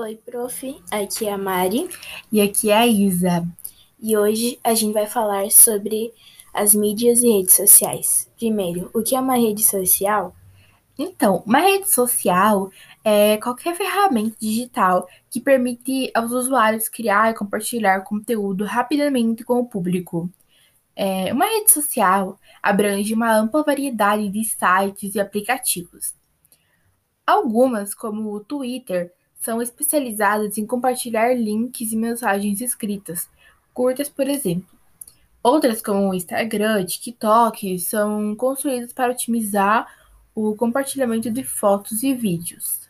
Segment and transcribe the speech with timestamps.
[0.00, 0.80] Oi, prof.
[0.92, 1.88] Aqui é a Mari.
[2.30, 3.44] E aqui é a Isa.
[3.98, 6.14] E hoje a gente vai falar sobre
[6.54, 8.30] as mídias e redes sociais.
[8.36, 10.36] Primeiro, o que é uma rede social?
[10.96, 12.70] Então, uma rede social
[13.02, 19.66] é qualquer ferramenta digital que permite aos usuários criar e compartilhar conteúdo rapidamente com o
[19.66, 20.30] público.
[20.94, 26.14] É, uma rede social abrange uma ampla variedade de sites e aplicativos.
[27.26, 33.28] Algumas, como o Twitter, são especializadas em compartilhar links e mensagens escritas,
[33.72, 34.68] curtas, por exemplo.
[35.42, 39.86] Outras, como o Instagram, TikTok, são construídas para otimizar
[40.34, 42.88] o compartilhamento de fotos e vídeos.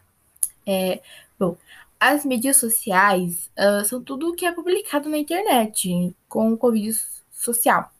[0.66, 1.00] É,
[1.38, 1.56] bom,
[2.00, 6.94] as mídias sociais uh, são tudo o que é publicado na internet, com o vídeo
[7.32, 7.90] social.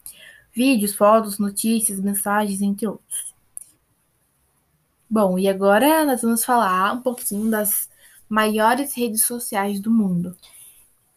[0.52, 3.34] Vídeos, fotos, notícias, mensagens, entre outros.
[5.08, 7.87] Bom, e agora nós vamos falar um pouquinho das
[8.28, 10.36] maiores redes sociais do mundo.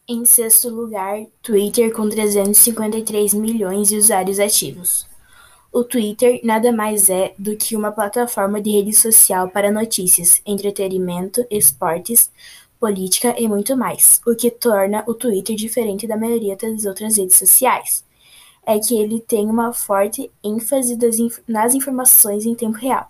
[0.08, 5.06] Em sexto lugar, Twitter com 353 milhões de usuários ativos.
[5.72, 11.45] O Twitter nada mais é do que uma plataforma de rede social para notícias, entretenimento,
[11.50, 12.30] esportes,
[12.78, 17.38] política e muito mais, o que torna o Twitter diferente da maioria das outras redes
[17.38, 18.03] sociais.
[18.66, 23.09] É que ele tem uma forte ênfase inf nas informações em tempo real,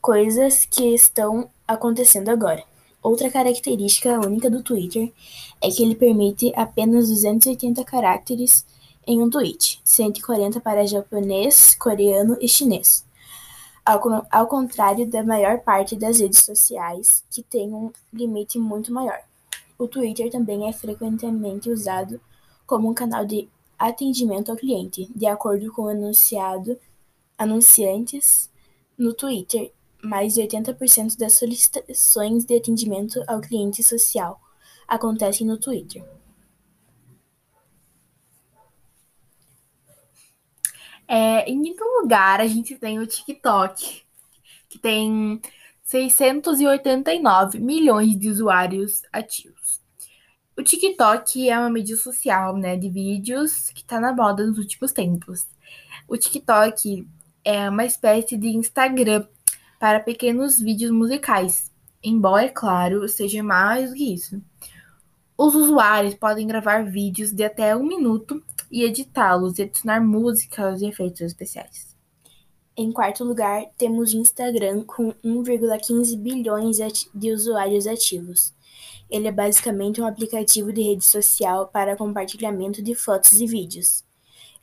[0.00, 2.69] coisas que estão acontecendo agora.
[3.02, 5.10] Outra característica única do Twitter
[5.60, 8.66] é que ele permite apenas 280 caracteres
[9.06, 13.06] em um tweet, 140 para japonês, coreano e chinês.
[14.30, 19.18] Ao, contrário da maior parte das redes sociais, que tem um limite muito maior.
[19.78, 22.20] O Twitter também é frequentemente usado
[22.66, 26.78] como um canal de atendimento ao cliente, de acordo com o anunciado
[27.38, 28.50] anunciantes
[28.96, 34.40] no Twitter mais de 80% das solicitações de atendimento ao cliente social
[34.86, 36.04] acontecem no Twitter.
[41.06, 44.02] É, em quinto lugar, a gente tem o TikTok,
[44.68, 45.40] que tem
[45.82, 49.80] 689 milhões de usuários ativos.
[50.56, 54.92] O TikTok é uma mídia social, né, de vídeos que está na moda nos últimos
[54.92, 55.48] tempos.
[56.06, 57.08] O TikTok
[57.44, 59.26] é uma espécie de Instagram
[59.80, 61.72] para pequenos vídeos musicais,
[62.04, 64.40] embora, é claro, seja mais do que isso.
[65.38, 70.86] Os usuários podem gravar vídeos de até um minuto e editá-los e adicionar músicas e
[70.86, 71.96] efeitos especiais.
[72.76, 76.76] Em quarto lugar, temos o Instagram com 1,15 bilhões
[77.14, 78.54] de usuários ativos.
[79.08, 84.04] Ele é basicamente um aplicativo de rede social para compartilhamento de fotos e vídeos.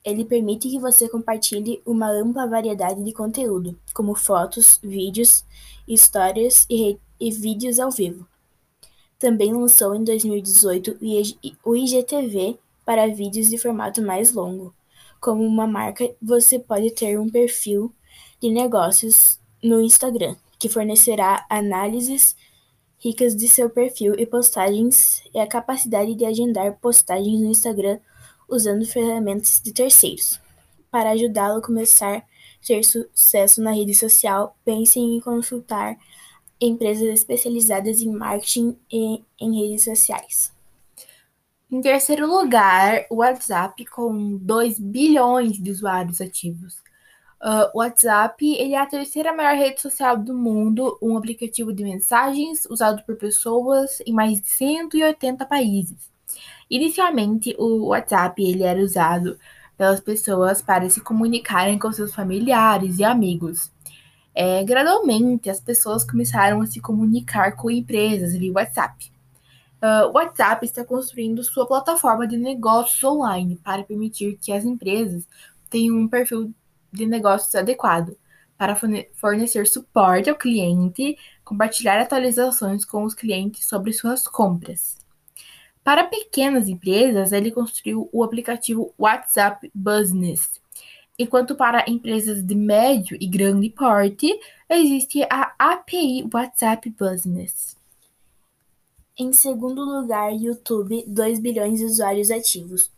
[0.07, 5.44] Ele permite que você compartilhe uma ampla variedade de conteúdo, como fotos, vídeos,
[5.85, 8.25] histórias e, e vídeos ao vivo.
[9.19, 10.97] Também lançou em 2018
[11.62, 14.73] o IGTV para vídeos de formato mais longo.
[15.19, 17.94] Como uma marca, você pode ter um perfil
[18.41, 22.34] de negócios no Instagram, que fornecerá análises
[22.97, 28.00] ricas de seu perfil e postagens e a capacidade de agendar postagens no Instagram
[28.47, 30.40] usando ferramentas de terceiros.
[30.90, 32.24] Para ajudá-lo a começar a
[32.66, 35.97] ter sucesso na rede social, pense em consultar
[36.59, 40.52] empresas especializadas em marketing e em redes sociais.
[41.69, 46.75] Em terceiro lugar, o WhatsApp com 2 bilhões de usuários ativos.
[47.44, 51.84] Uh, o WhatsApp ele é a terceira maior rede social do mundo, um aplicativo de
[51.84, 56.16] mensagens usado por pessoas em mais de 180 países.
[56.69, 59.38] Inicialmente, o WhatsApp ele era usado
[59.78, 63.72] pelas pessoas para se comunicarem com seus familiares e amigos.
[64.33, 69.11] É, gradualmente, as pessoas começaram a se comunicar com empresas via WhatsApp.
[69.81, 75.23] Uh, o WhatsApp está construindo sua plataforma de negócios online para permitir que as empresas
[75.69, 76.51] tenham um perfil
[76.91, 78.17] de negócios adequado
[78.57, 78.75] para
[79.13, 84.97] fornecer suporte ao cliente, compartilhar atualizações com os clientes sobre suas compras.
[85.87, 90.59] Para pequenas empresas, ele construiu o aplicativo WhatsApp Business,
[91.17, 94.37] enquanto para empresas de médio e grande porte,
[94.69, 97.78] existe a API WhatsApp Business.
[99.17, 102.91] Em segundo lugar, YouTube, 2 bilhões de usuários ativos.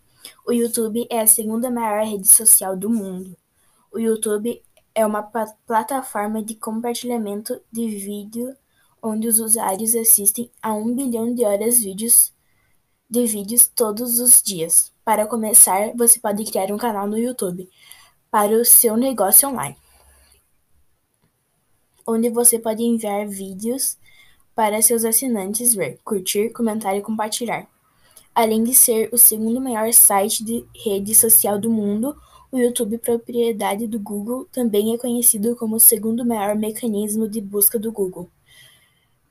[0.43, 3.37] O YouTube é a segunda maior rede social do mundo.
[3.91, 4.63] O YouTube
[4.95, 5.21] é uma
[5.67, 8.57] plataforma de compartilhamento de vídeo
[8.99, 12.33] onde os usuários assistem a um bilhão de horas de vídeos
[13.09, 14.93] de vídeos todos os dias.
[15.03, 17.67] Para começar, você pode criar um canal no YouTube
[18.29, 19.75] para o seu negócio online,
[22.07, 23.97] onde você pode enviar vídeos
[24.53, 27.67] para seus assinantes ver, curtir, comentar e compartilhar.
[28.35, 32.15] Além de ser o segundo maior site de rede social do mundo,
[32.51, 37.79] o YouTube, propriedade do Google, também é conhecido como o segundo maior mecanismo de busca
[37.79, 38.29] do Google.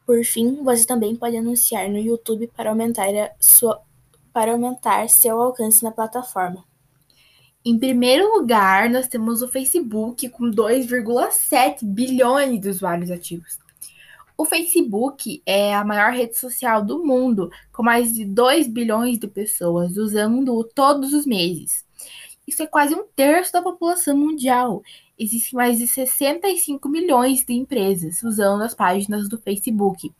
[0.08, 3.08] Por fim, você também pode anunciar no YouTube para aumentar,
[3.38, 3.82] sua,
[4.32, 6.64] para aumentar seu alcance na plataforma.
[7.62, 13.58] Em primeiro lugar, nós temos o Facebook com 2,7 bilhões de usuários ativos.
[14.34, 19.28] O Facebook é a maior rede social do mundo, com mais de 2 bilhões de
[19.28, 21.84] pessoas usando-o todos os meses.
[22.48, 24.82] Isso é quase um terço da população mundial.
[25.18, 30.10] Existem mais de 65 milhões de empresas usando as páginas do Facebook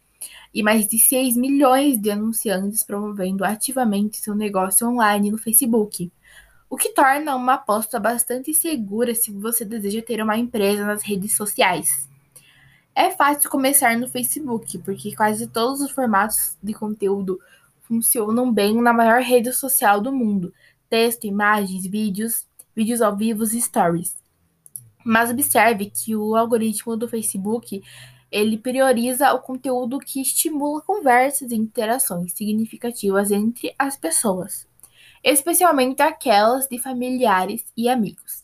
[0.52, 6.12] e mais de 6 milhões de anunciantes promovendo ativamente seu negócio online no Facebook,
[6.68, 11.34] o que torna uma aposta bastante segura se você deseja ter uma empresa nas redes
[11.34, 12.10] sociais.
[12.94, 17.40] É fácil começar no Facebook, porque quase todos os formatos de conteúdo
[17.84, 20.52] funcionam bem na maior rede social do mundo:
[20.88, 24.16] texto, imagens, vídeos, vídeos ao vivo e stories.
[25.04, 27.82] Mas observe que o algoritmo do Facebook
[28.30, 34.66] ele prioriza o conteúdo que estimula conversas e interações significativas entre as pessoas,
[35.24, 38.42] especialmente aquelas de familiares e amigos.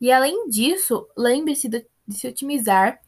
[0.00, 2.98] E além disso, lembre-se de, de se otimizar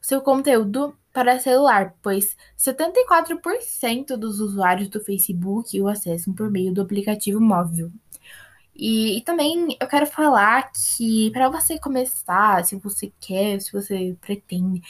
[0.00, 6.82] seu conteúdo para celular, pois 74% dos usuários do Facebook o acessam por meio do
[6.82, 7.90] aplicativo móvel.
[8.78, 14.16] E, e também eu quero falar que para você começar, se você quer, se você
[14.20, 14.82] pretende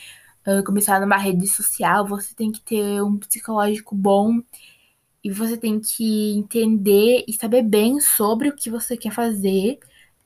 [0.47, 4.41] uh, começar numa rede social, você tem que ter um psicológico bom
[5.25, 9.79] e você tem que entender e saber bem sobre o que você quer fazer